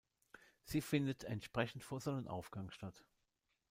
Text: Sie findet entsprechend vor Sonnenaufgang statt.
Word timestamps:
Sie 0.63 0.81
findet 0.81 1.25
entsprechend 1.25 1.83
vor 1.83 1.99
Sonnenaufgang 1.99 2.71
statt. 2.71 3.05